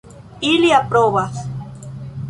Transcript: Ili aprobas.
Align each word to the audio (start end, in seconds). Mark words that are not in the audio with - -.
Ili 0.51 0.71
aprobas. 0.79 1.47